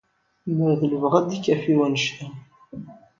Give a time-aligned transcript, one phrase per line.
[0.47, 2.27] Lemmer d lebɣi, ad d-ikafi wanect-a.